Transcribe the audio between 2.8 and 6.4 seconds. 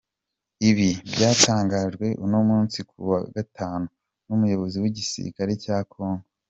ku wa gatanu, n’umuyobozi w’igisirikare cya Kongo.